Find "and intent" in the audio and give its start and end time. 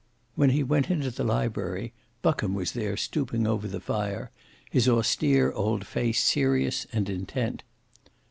6.91-7.61